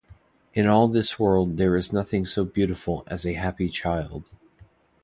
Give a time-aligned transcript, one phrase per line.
[0.55, 4.31] In all this world there is nothing so beautiful as a happy child.